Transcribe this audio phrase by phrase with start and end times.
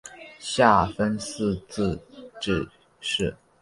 [0.39, 1.99] 下分四自
[2.41, 2.67] 治
[2.99, 3.35] 市。